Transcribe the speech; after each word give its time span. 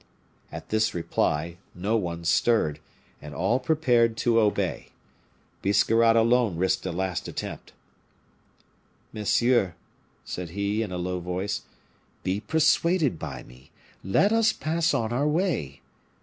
At 0.51 0.69
this 0.69 0.95
reply, 0.95 1.57
no 1.75 1.95
one 1.95 2.25
stirred, 2.25 2.79
and 3.21 3.35
all 3.35 3.59
prepared 3.59 4.17
to 4.17 4.39
obey. 4.39 4.87
Biscarrat 5.61 6.15
alone 6.15 6.55
risked 6.57 6.87
a 6.87 6.91
last 6.91 7.27
attempt. 7.27 7.71
"Monsieur," 9.13 9.75
said 10.25 10.49
he, 10.57 10.81
in 10.81 10.91
a 10.91 10.97
low 10.97 11.19
voice, 11.19 11.61
"be 12.23 12.39
persuaded 12.39 13.19
by 13.19 13.43
me; 13.43 13.69
let 14.03 14.31
us 14.33 14.51
pass 14.51 14.95
on 14.95 15.13
our 15.13 15.27
way. 15.27 15.81